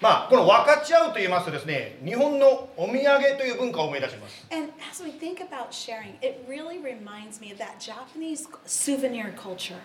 [0.00, 4.46] まあこの分かち合うと言いますとですね日本のお土産という文化を思い出します。
[4.50, 9.76] And as we think about sharing, it really reminds me of that Japanese souvenir culture.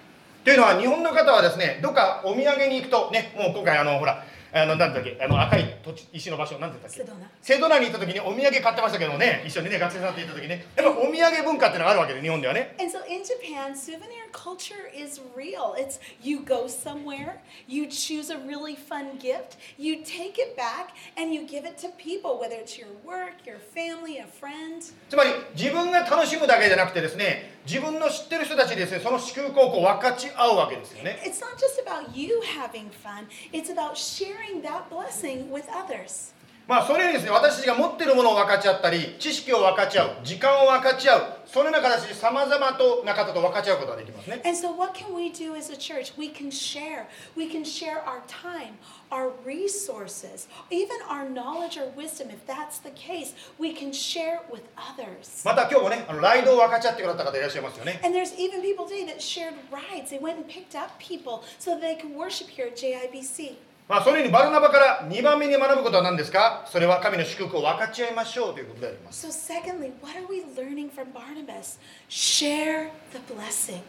[0.45, 4.23] というのは日本の方はですねどっかお土産に行くとねもう今回あのほら
[4.55, 6.97] あのなんだっけあの赤い土地石の場所なんて言っけ
[7.41, 15.75] セドナに行った時にお土産買ってましたけどもね一緒にね学生さんと行った時ねやっぱお土産文化っていうのがあるわけで日本ではね And so in Japan, souvenir culture is real.
[15.77, 21.33] It's you go somewhere, you choose a really fun gift, you take it back, and
[21.33, 24.81] you give it to people, whether it's your work, your family, a friend.
[25.09, 36.34] つまり自分が楽しむだけじゃなくてですね自分の知ってる人たちですねその祝福をこう分かち合うわけですよね It's not just about you having fun, it's about sharing that blessing with others.
[36.67, 46.13] まあそれよりですね私たちが持っているものを分かち合ったり知識を分かち合う時間を分かち合うそのような形でさまざまとな方と分かち合うことができますね And so, what can we do as a church?
[46.17, 47.05] We can share.
[47.37, 48.77] We can share our time,
[49.11, 52.29] our resources, even our knowledge or wisdom.
[52.31, 55.45] If that's the case, we can share with others.
[55.45, 60.09] また今日もねあのライドを分かち合ってくださった方いらっしゃいますよね And there's even people today that shared rides.
[60.09, 63.53] They went and picked up people so that they could worship here at JIBC.
[63.87, 66.65] まあそのようにバルナバから2番目に学ぶことは何ですか？
[66.67, 71.77] それは神の祝福を分かち合いましょうということであります So, secondly, what are we learning from Barnabas?
[72.09, 73.81] Share the blessing.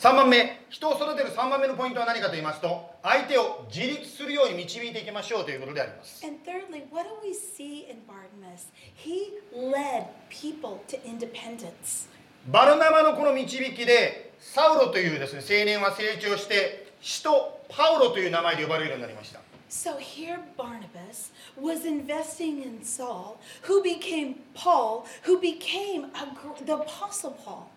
[0.00, 8.68] 3番目人を育てる3番目のポイントは何かと言いますと相手を自立するように導いていきましょうということであります And thirdly, what do we see in Barnabas?
[8.96, 12.08] He led people to independence.
[12.50, 26.74] バルナバのこの導きでサウロというですね青年は成長して使徒パウロという名前で呼ばれるようになりました So here Barnabas was investing in Saul, who became Paul, who became a, the
[26.74, 27.68] Apostle Paul.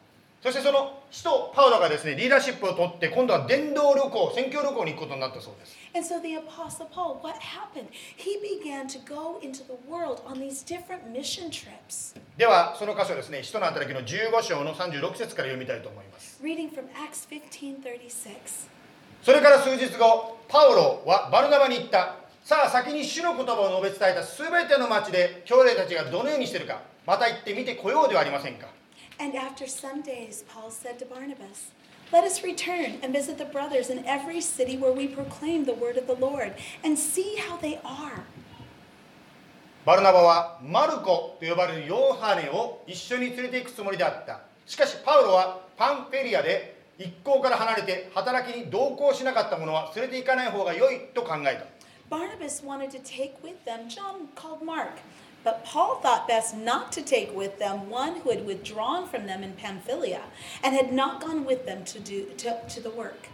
[0.41, 7.87] そしてその使徒パウロがですねリーダーシップを取って今度は伝道旅行宣教旅行に行くことになったそうです And so the Apostle Paul, what happened?
[8.17, 12.19] He began to go into the world on these different mission trips.
[12.35, 18.72] ではその箇所ですね使徒の働きの15章の36節から読みたいと思います Reading from Acts 15:36.
[19.23, 28.67] それから数日後パウロはバルナバに行ったさあ先に主の言葉を述べ伝えた全ての町で兄弟たちがどのようにしているかまた行って見てこようではありませんか
[29.19, 31.71] And after some days, Paul said to Barnabas,
[32.11, 35.97] Let us return and visit the brothers in every city where we proclaim the word
[35.97, 38.23] of the Lord and see how they are.
[39.85, 51.65] バルナバはマルコと呼ばれるヨハネを一緒に連れて行くつもりであったしかしパウロはパンフェリアで一行から離れて働きに同行しなかった者は連れて行かない方が良いと考えた
[52.09, 54.99] Barnabas wanted to take with them John called Mark,
[55.43, 59.41] but Paul thought best not to take with them one who had withdrawn from them
[59.41, 60.21] in Pamphylia
[60.63, 63.29] and had not gone with them to do to, to the work.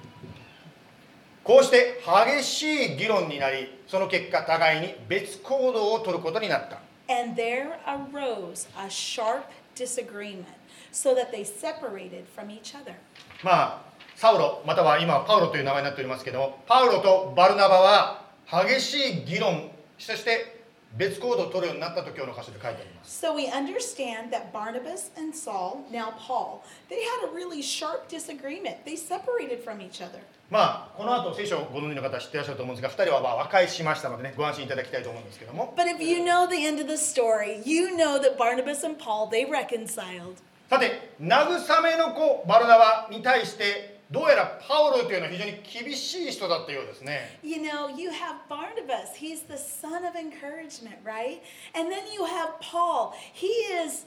[1.43, 6.79] こうして激しい議論になりその結果互いに別行動を取ることになった
[7.11, 9.45] And there arose a sharp
[9.75, 10.58] disagreement.
[10.92, 12.94] so that they separated from each other.
[13.42, 20.62] まあサウロまたは今はパウロという名前になっておりますけどもパウロとバルナバは激しい議論そして
[20.96, 28.84] 別行動を取るようになったと今日の箇所で書いてあります So we understand that Barnabas and Saul, now Paul, they had a really sharp disagreement.
[28.84, 30.20] They separated from each other.
[30.50, 38.96] まあこの後聖書をご存知の方は知ってらっしゃると思うんですが2人はまあ和解しましたのでねご安心いただきたいと思うんですけども But if you know the end of the story, you know that Barnabas and
[38.96, 40.36] Paul, they reconciled.
[40.69, 51.41] さて慰めの子バルナバに対してどうやらパウロというのは非常に厳しい人だったようですね You know, you have Barnabas, he's the son of encouragement, right?
[51.75, 54.05] And then you have Paul, he is,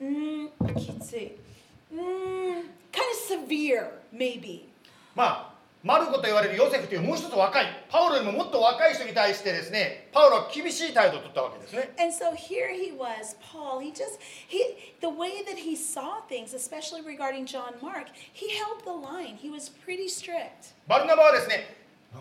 [0.00, 1.32] mm, kitsu,
[1.92, 4.68] mm, kind of severe, maybe.
[5.16, 5.53] まあ
[5.84, 13.80] マルコと言われるヨセフというもう一つ若いパウロよりももっと若い人に対してですねパウロは厳しい態度を取ったわけですね And so here he was, Paul.
[13.80, 14.18] He just
[14.48, 14.64] he
[15.02, 19.36] the way that he saw things, especially regarding John Mark, he held the line.
[19.36, 20.72] He was pretty strict.
[20.88, 21.76] バルナバはですね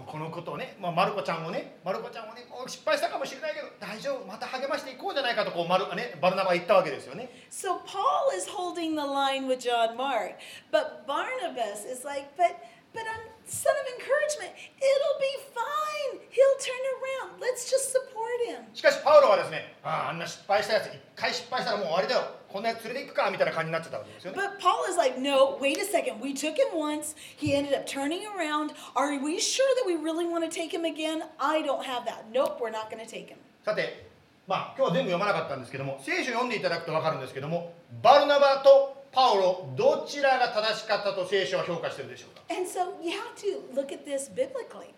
[0.07, 10.35] このことをね、まあ、マルコちゃんをねマルコちゃんをねもう失敗したかもしれないけど大丈夫また励ましていこうじゃないかとこうマル、ね、バルナバは言ったわけですよね So Paul is holding the line with John Mark,
[10.71, 12.59] but Barnabas is like, but
[12.93, 14.53] but I'm son of encouragement.
[14.77, 16.21] It'll be fine.
[16.29, 17.41] He'll turn around.
[17.41, 18.65] Let's just support him.
[18.73, 22.21] しかしパウロはですねあああんな失敗したやつ一回失敗したらもう終わりだよ
[22.51, 26.19] こんなやつ連れて行くかみたいな感じになってたわけですよね But Paul is like, no, wait a second.
[26.21, 27.15] We took him once.
[27.37, 28.73] He ended up turning around.
[28.95, 31.23] Are we sure that we really want to take him again?
[31.39, 32.25] I don't have that.
[32.31, 33.37] Nope, we're not going to take him.
[33.65, 34.05] さて
[34.45, 37.73] まあ今日は全部読まなかったんですけども聖書を読んでいただくと分かるんですけども
[38.03, 44.93] バルナバとパウロどちらが正しかったと聖書は評価してるでしょうか And so you have to look at this biblically.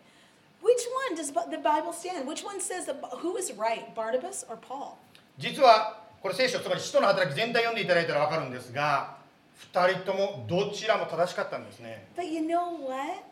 [0.65, 2.27] Which one does the Bible stand?
[2.27, 2.89] Which one says
[3.21, 4.97] who is right, Barnabas or Paul?
[5.37, 9.17] 実はこれ聖書つまり使徒の働き全体読んでいただいたら分かるんですが
[9.73, 13.23] 2人ともどちらも正しかったんですね But you know what?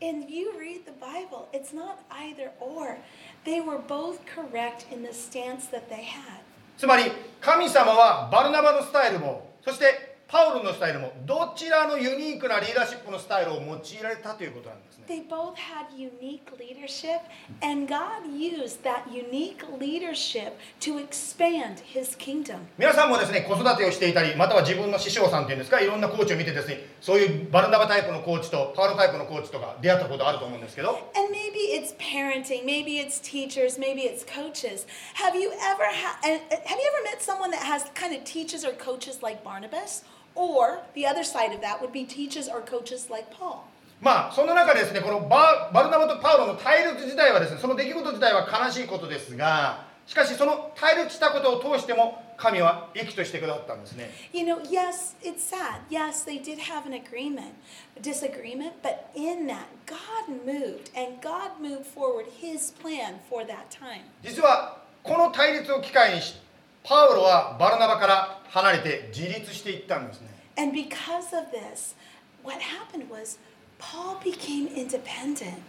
[0.00, 2.96] And you read the Bible, it's not either or.
[3.44, 6.40] They were both correct in the stance that they had.
[6.78, 17.22] つまり神様はバルナバのスタイルもそしてパウロのスタイルもどちらのユニークなリーダーシップのスタイルを用いられたということなんですね They both had unique leadership,
[17.62, 22.58] and God used that unique leadership to expand His kingdom.
[22.76, 34.86] 皆さんもですね子育てをしていたりまたは自分の師匠さんっていうんですかいろんなコーチを見てですねそういうバルナバタイプのコーチとパウロタイプのコーチとか出会ったことあると思うんですけど And maybe it's parenting, maybe it's teachers, maybe it's coaches.
[35.14, 38.72] Have you ever ha- have you ever met someone that has kind of teachers or
[38.76, 40.04] coaches like Barnabas?
[40.38, 43.64] Or the other side of that would be teachers or coaches like Paul.
[44.00, 55.80] まあその中でですねこのババルナバとパウロの対立自体はですねその出来事自体は悲しいことですがしかしその対立したことを通しても神は益としてくださったんですね You know, yes, it's sad.
[55.90, 57.54] Yes, they did have an agreement,
[57.96, 63.68] a disagreement, but in that, God moved and God moved forward his plan for that
[63.70, 64.02] time.
[64.22, 66.36] 実はこの対立を機会にし
[66.84, 71.94] パウロはバルナバから離れて自立していったんですね And because of this,
[72.42, 73.38] what happened was
[73.78, 75.62] Paul became independent.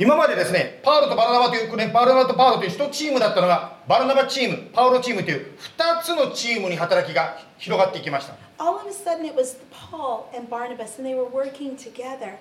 [0.00, 12.38] 今までですねパウロとバルナバという、ね、バルナバとパウロという1チームだったのがバルナバチームパウロチームという2つのチームに働きが広がっていきました All of a sudden, it was Paul and Barnabas, and they were working together.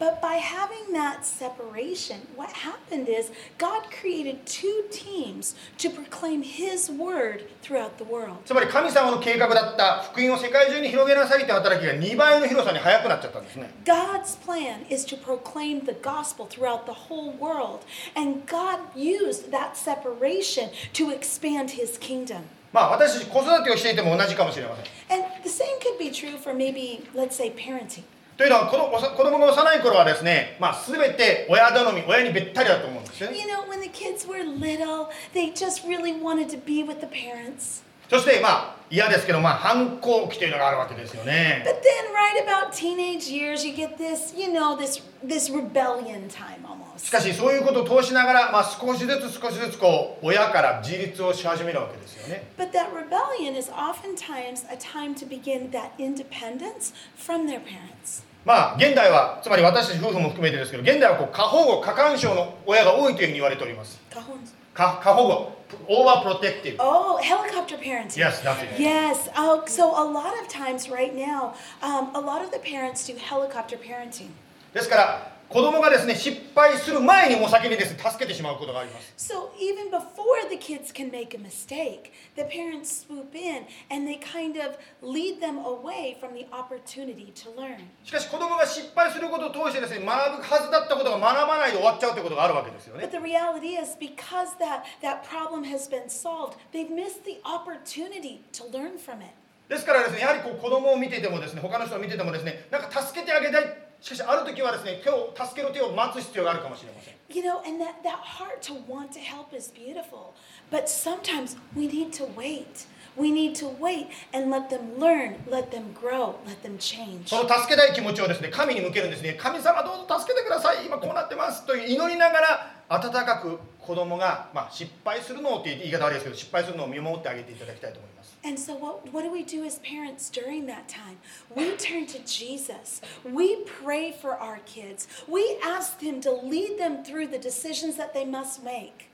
[0.00, 6.90] But by having that separation, what happened is God created two teams to proclaim His
[6.90, 8.38] word throughout the world.
[8.46, 17.80] つまり神様の計画だった福音を世界中に広げなさいという働きが2倍の広さに速くなっちゃったんですね God's plan is to proclaim the gospel throughout the whole world.
[18.16, 22.44] And God used that separation to expand his kingdom.
[22.72, 28.04] まあ私たち子育てをしていても同じかもしれません And the same could be true for maybe, let's say, parenting.
[28.37, 36.99] というのは子どおさ子供が幼い頃はですね、まあ、全て親頼み親にべったりだと思うんですよね You know, when the kids were little, they just really wanted to be with
[36.99, 37.83] the parents.
[38.09, 46.27] そしてまあ嫌ですけど、まあ、反抗期というのがあるわけですよね But then, right about teenage years, you get this, you know, this this rebellion
[46.27, 46.59] time
[46.97, 47.11] し almost.
[47.11, 58.24] かしそういうことを通しながら、まあ、少しずつ少しずつこう親から自立をし始めるわけですよね But that rebellion is oftentimes a time to begin that independence from their parents.
[58.45, 65.55] まあ現代はつまり私たち夫婦も含めてですけど現代はこう過保護過干渉の親が多いというふうに言われております過保護
[65.87, 68.17] オーバープロテクティブ Oh, helicopter parenting.
[68.19, 68.79] Yes, that's it.
[68.79, 69.29] Yes.
[69.35, 73.15] Oh, so a lot of times right now, um, a lot of the parents do
[73.17, 74.29] helicopter parenting.
[74.73, 84.07] ですから子供がですね失敗する前にもう先にですね助けてしまうことがあります So even before the kids can make a mistake, the parents swoop in and
[84.07, 87.77] they kind of lead them away from the opportunity to learn.
[88.03, 97.37] しかし子供が失敗することを通してですね学ぶはずだったことが学ばないで終わっちゃうということがあるわけですよね But the reality is, because that, that problem has been solved, they've missed the
[97.45, 99.31] opportunity to learn from it.
[99.69, 110.35] ですからですねやはりこう子供を見ててもですね他の人を見ててもですねなんか助けてあげたいしかしある時はですね手を助ける手を待つ必要があるかもしれません You know, and that, that heart to want to help is beautiful.
[110.69, 112.85] But sometimes we need to wait.
[113.17, 117.27] We need to wait and let them learn, let them grow, let them change.
[117.27, 128.14] その助けたい気持ちをですね神に向けるんですね神様どうぞ助けてください今こうなってますと祈りながら温かく子供がまあ失敗するのをって言い方悪いですけど失敗するのを見守ってあげていただきたいと思います
[128.44, 131.18] And so, what, what do we do as parents during that time?
[131.54, 133.00] We turn to Jesus.
[133.24, 135.08] We pray for our kids.
[135.28, 139.08] We ask Him to lead them through the decisions that they must make.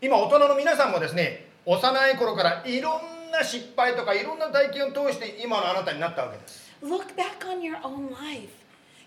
[0.00, 8.50] 今大人の皆さんもですね幼い頃からいろんな失敗とかいろんな体験を通して今のあなたになったわけです Look back on your own life.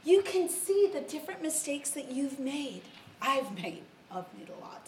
[0.03, 2.81] You can see the different mistakes that you've made.
[3.21, 3.83] I've made.
[4.09, 4.80] I've made a lot.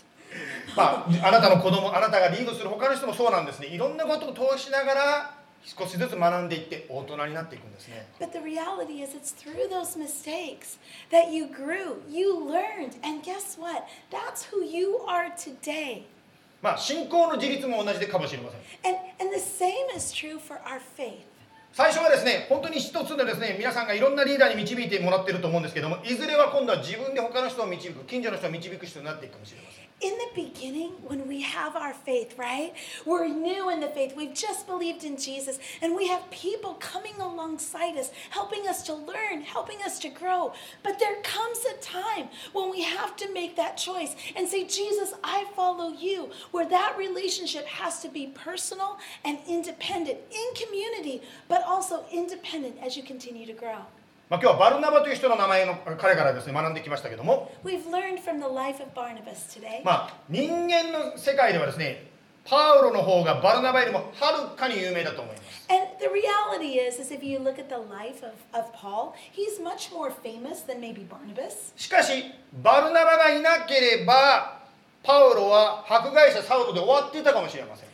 [0.77, 10.79] まあ、あなたの子供あなたがリードする他の人もそうなんですねいろんなことを通しながら少しずつ学んでいって大人になっていくんですね But the reality is, it's through those mistakes
[11.11, 13.85] that you grew, you learned, and guess what?
[14.11, 16.03] That's who you are today.
[16.61, 21.25] まあ信仰の自立も同じでかもしれません And, and the same is true for our faith.
[21.74, 32.74] 最初はですね本当に一つでですね皆さんがいろんなリーダーに導いてもらってると思うんですけどもいずれは今度は自分で他の人を導く近所の人を導く人になっていくかもしれません In the beginning, when we have our faith, right?
[33.06, 34.16] We're new in the faith.
[34.16, 38.94] We've just believed in Jesus, and we have people coming alongside us, helping us to
[38.94, 40.54] learn, helping us to grow.
[40.84, 45.14] But there comes a time when we have to make that choice and say, Jesus,
[45.22, 51.62] I follow you, where that relationship has to be personal and independent in community, but
[51.67, 53.79] also independent as you continue to grow.
[54.31, 57.53] まあ今日はバルナバという人の名前の彼からですね学んできましたけども、
[59.85, 62.07] まあ人間の世界ではですね、
[62.45, 65.67] パウロの方がバルナバよりもはるかに有名だと思います。
[71.77, 72.25] しかし、
[72.63, 74.61] バルナバがいなければ、
[75.03, 77.89] パウロは迫害者サウロで終わっていたかもしれません。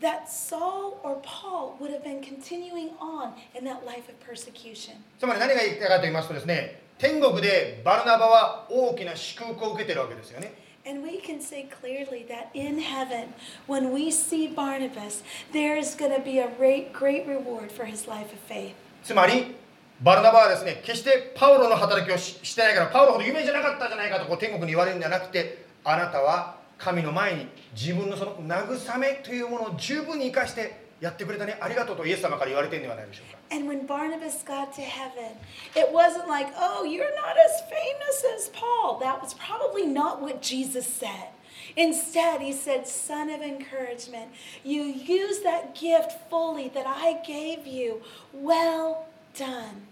[0.00, 4.94] That Saul or Paul would have been continuing on in that life of persecution?
[5.18, 10.52] つまり何が言いたいかと言いますとですね天国でバルナバは大きな祝福を受けてるわけですよね
[10.86, 13.34] And we can say clearly that in heaven,
[13.66, 15.22] when we see Barnabas,
[15.52, 18.72] there is going to be a great, great reward for his life of faith.
[19.04, 19.54] つまり
[20.00, 35.37] バルナバはですね決してパウロの働きをししてないからパウロほど有名じゃなかったじゃないかとこう天国に言われるんじゃなくてあなたは神の前に自分のその慰めというものを十分に生かしてやってくれたねありがとうとイエス様から言われてるんではないでしょうか And when Barnabas got to heaven,
[35.75, 38.97] it wasn't like, oh, you're not as famous as Paul.
[38.99, 41.27] That was probably not what Jesus said.
[41.75, 44.31] Instead, he said, Son of encouragement,
[44.63, 48.01] you used that gift fully that I gave you.
[48.33, 49.86] Well done.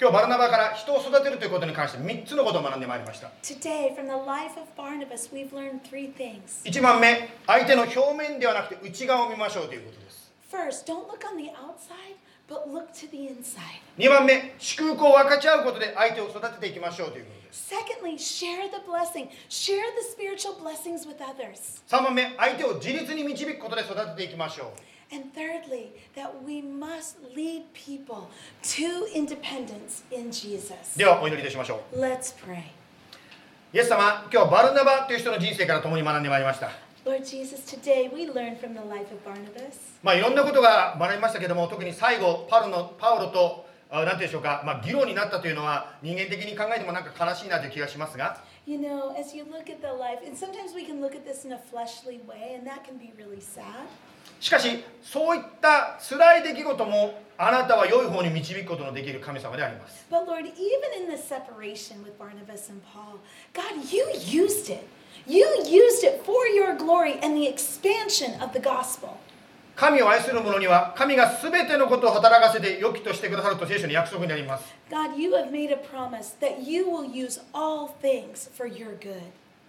[0.00, 3.30] 今日バルナバから人を育てるということに関して3つのことを学んでまいりました。
[3.42, 3.94] Today,
[6.64, 10.32] 1番目、相手の表面ではなくて内側を見ましょうということです。
[10.50, 10.56] 二
[13.96, 17.72] 2番目、祝福を分かち合うことで相手を育てていきましょうということです。
[17.72, 19.28] Secondly, share the blessing.
[19.48, 20.18] Share the
[22.02, 24.93] 番目、相手を自立に導くことで育てていきましょう。
[25.14, 28.30] And thirdly, that we must lead people
[28.64, 30.96] to independence in Jesus.
[30.96, 32.64] ではお祈りいたしましょう Let's pray.
[33.72, 36.70] イエス様今日はバルナバという人の人生から共に学んでまいりました
[37.04, 39.78] Lord Jesus, today we learn from the life of Barnabas.
[40.02, 51.24] まあいろんなことが学びましたけども特に最後パウロのパウロとあなんていうんでしょうか、まあ、議論になったというのは人間的に考えてもなんか悲しいなという気がしますが You know, as you look at the life, and sometimes we can look at
[51.24, 53.86] this in a fleshly way, and that can be really sad.
[54.40, 63.18] しかしそういった辛い出来事もあなたは良い方に導くことのできる神様であります But Lord, even in the separation with Barnabas and Paul,
[63.52, 64.86] God, you used it.
[65.26, 69.16] You used it for your glory and the expansion of the gospel.
[69.76, 78.96] 神を愛する者には神が全てのことを働かせて良きとしてくださると聖書に約束にあります God, you have made a promise that you will use all things for your
[79.00, 79.20] good.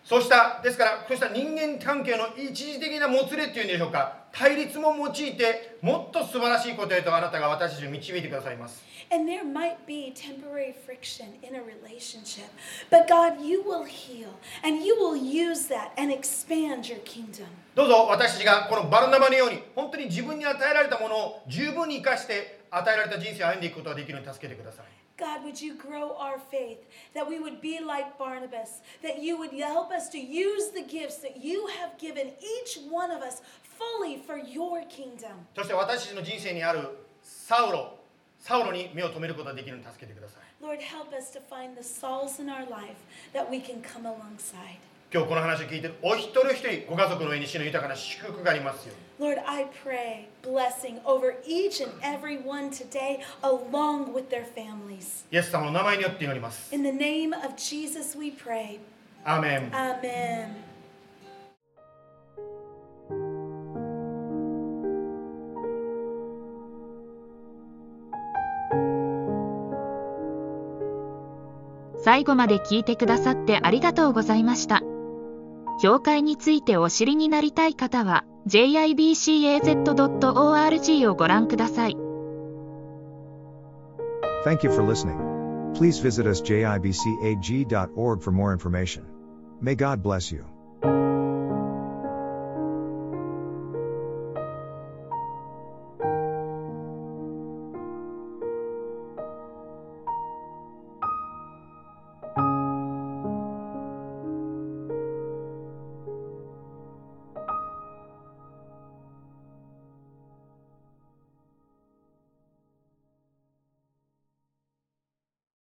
[0.03, 12.49] そうしたですからそうした人間関係の一時的なもつれっていうんでしょうか対立も用いてもっと素晴らしいことへとあなたが私たちを導いてくださいます And there might be temporary friction in a relationship,
[12.89, 14.29] but God, you will heal
[14.63, 17.45] and you will use that and expand your kingdom.
[17.75, 24.85] どうぞ私たちがこのバルナバのように本当に自分に与えられたものを十分に生かして与えられた人生を歩んでいくことができるように助けてください
[25.17, 26.79] God, would you grow our faith
[27.13, 31.19] that we would be like Barnabas, that you would help us to use the gifts
[31.19, 33.41] that you have given each one of us
[33.77, 35.45] fully for your kingdom.
[35.55, 36.89] そして私たちの人生にある
[37.21, 37.97] サウロ
[38.39, 42.95] サウロに目を留めることができるように助けてください Lord, help us to find the souls in our life
[43.33, 44.79] that we can come alongside.
[45.13, 55.25] 今日この話を聞いているお一人一人ご家族の上に死の豊かな祝福がありますよ Lord, I pray blessing over each and every one today, along with their families.
[55.31, 58.79] イエス様の名前によって祈ります In the name of Jesus, we pray.
[59.23, 60.74] アーメン Amen.
[72.15, 74.81] 最後まで聞いてくださってありがとうございました。
[75.81, 79.75] 教会についてお知りになりたい方は jibcaz.org
[81.09, 81.97] をご覧ください。
[84.45, 85.73] Thank you for listening.
[85.73, 89.01] Please visit us jibcag.org for more information.
[89.61, 90.45] May God bless you.